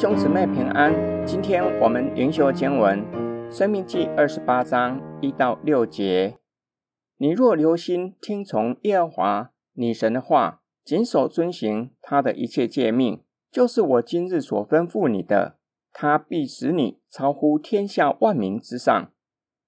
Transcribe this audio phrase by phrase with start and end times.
[0.00, 0.94] 兄姊妹平安，
[1.26, 3.04] 今天我们灵修经文
[3.50, 6.38] 《生命记》二十八章一到六节。
[7.18, 13.20] 你若留心听从耶和华你神的话，谨守遵行他的一切诫命，
[13.52, 15.58] 就是我今日所吩咐你的，
[15.92, 19.12] 他必使你超乎天下万民之上。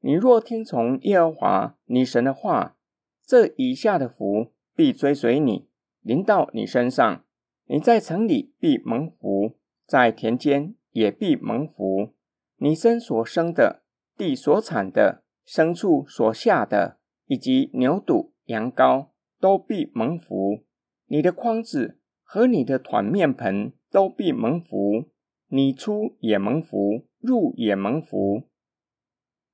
[0.00, 2.76] 你若听从耶和华你神的话，
[3.24, 5.70] 这以下的福必追随你，
[6.02, 7.24] 临到你身上。
[7.64, 9.54] 你在城里必蒙福。
[9.88, 12.12] 在田间也必蒙福，
[12.58, 13.82] 你身所生的、
[14.18, 19.06] 地所产的、牲畜所下的，以及牛犊、羊羔，
[19.40, 20.62] 都必蒙福。
[21.06, 25.08] 你的筐子和你的团面盆都必蒙福，
[25.46, 28.42] 你出也蒙福，入也蒙福。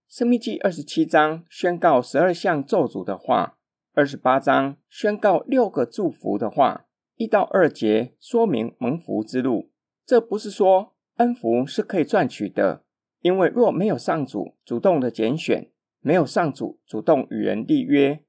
[0.08, 3.56] 生命记二十七章宣告十二项咒诅的话，
[3.92, 9.70] 二十八章宣告六个祝福的话，一到二节说明蒙福之路。
[10.06, 12.84] 这不是说恩福是可以赚取的，
[13.20, 18.22] 因为若没有上主主动的拣选，没有上主主动与人立约，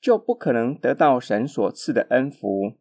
[0.00, 2.74] 就不可能得到神所赐的恩福。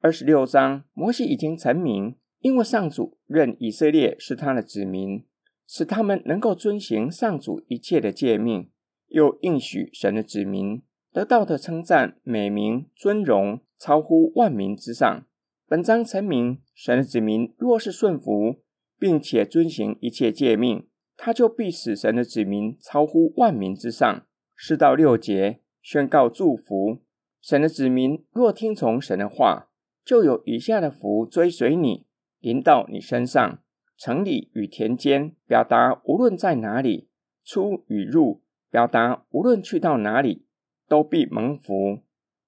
[0.00, 5.24] 二十六章，摩西已经成名，因为上主认以色列是他的子民，
[5.66, 8.70] 使他们能够遵行上主一切的诫命，
[9.08, 10.82] 又应许神的子民
[11.12, 15.24] 得到的称赞、美名、尊荣，超乎万民之上。
[15.70, 18.62] 本章陈明，神的子民若是顺服，
[18.98, 24.24] 并且遵行一切诫命，他就必使神的子民超乎万民之上。
[24.56, 27.02] 四到六节宣告祝福，
[27.42, 29.68] 神的子民若听从神的话，
[30.02, 32.06] 就有以下的福追随你，
[32.40, 33.58] 临到你身上。
[33.98, 37.08] 城里与田间，表达无论在哪里；
[37.44, 40.46] 出与入，表达无论去到哪里，
[40.88, 41.98] 都必蒙福。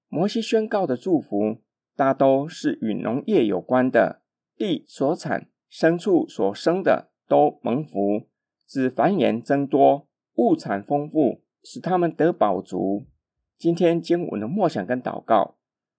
[0.09, 1.57] 摩西宣告的祝福。
[1.95, 4.21] 大都是与农业有关的，
[4.55, 8.27] 地所产、牲畜所生的都蒙福，
[8.65, 13.05] 子繁衍增多，物产丰富，使他们得饱足。
[13.57, 15.57] 今天经文的默想跟祷告，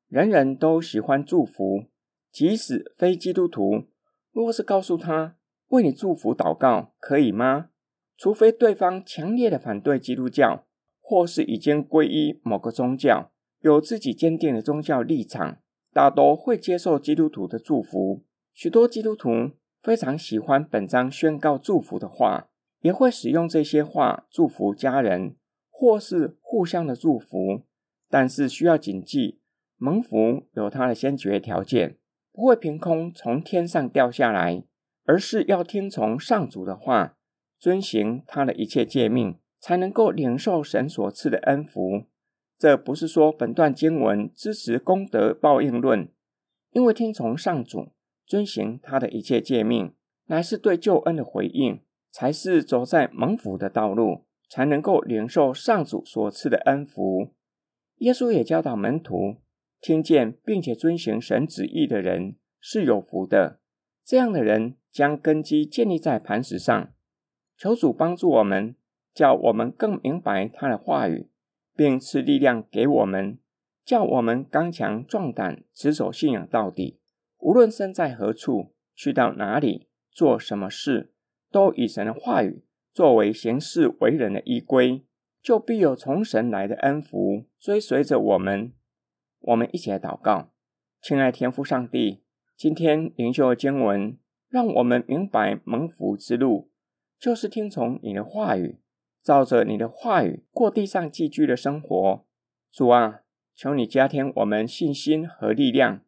[0.08, 1.84] 人人都喜欢祝福，
[2.30, 3.84] 即使非基督徒，
[4.32, 5.36] 若是告诉他
[5.68, 7.68] 为你祝福祷告，可以吗？
[8.16, 10.66] 除非对方强烈的反对基督教，
[11.00, 13.30] 或是已经皈依某个宗教，
[13.60, 15.58] 有自己坚定的宗教立场。
[15.92, 18.22] 大都会接受基督徒的祝福，
[18.54, 22.48] 许多基督徒非常喜欢本章宣告祝福的话，
[22.80, 25.36] 也会使用这些话祝福家人，
[25.70, 27.62] 或是互相的祝福。
[28.08, 29.40] 但是需要谨记，
[29.76, 31.98] 蒙福有它的先决条件，
[32.32, 34.64] 不会凭空从天上掉下来，
[35.04, 37.16] 而是要听从上主的话，
[37.58, 42.04] 遵行他的一切诫命，才能够领受神所赐的恩福。
[42.62, 46.08] 这不是说本段经文支持功德报应论，
[46.70, 47.88] 因为听从上主，
[48.24, 49.92] 遵行他的一切诫命，
[50.26, 51.80] 乃是对救恩的回应，
[52.12, 57.32] 才是走在蒙福的道路，才能够领受上主所赐的恩福。
[57.96, 59.38] 耶稣也教导门徒，
[59.80, 63.58] 听见并且遵行神旨意的人是有福的，
[64.04, 66.92] 这样的人将根基建立在磐石上。
[67.56, 68.76] 求主帮助我们，
[69.12, 71.31] 叫我们更明白他的话语。
[71.74, 73.38] 并赐力量给我们，
[73.84, 77.00] 叫我们刚强壮胆，持守信仰到底。
[77.38, 81.12] 无论身在何处，去到哪里，做什么事，
[81.50, 85.04] 都以神的话语作为行事为人的依归，
[85.42, 88.72] 就必有从神来的恩福追随着我们。
[89.40, 90.52] 我们一起来祷告，
[91.00, 92.22] 亲爱天父上帝，
[92.56, 94.16] 今天灵修的经文，
[94.48, 96.70] 让我们明白蒙福之路，
[97.18, 98.78] 就是听从你的话语。
[99.22, 102.24] 照着你的话语过地上寄居的生活，
[102.72, 103.20] 主啊，
[103.54, 106.00] 求你加添我们信心和力量，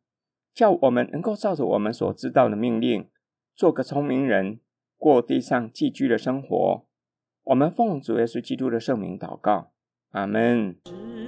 [0.53, 3.09] 叫我们能够照着我们所知道的命令，
[3.55, 4.59] 做个聪明人，
[4.97, 6.87] 过地上寄居的生活。
[7.45, 9.71] 我们奉主耶稣基督的圣名祷告，
[10.11, 11.24] 阿门。